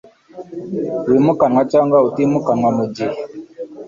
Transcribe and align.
wimukanwa 1.09 1.61
cyanwa 1.71 1.97
utimukanwa 2.07 2.69
mu 2.77 2.85
gihe 2.95 3.15